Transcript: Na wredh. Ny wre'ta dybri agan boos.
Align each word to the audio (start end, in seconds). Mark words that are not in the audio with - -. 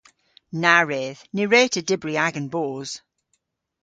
Na 0.61 0.75
wredh. 0.85 1.21
Ny 1.35 1.43
wre'ta 1.47 1.81
dybri 1.87 2.15
agan 2.27 2.47
boos. 2.53 2.89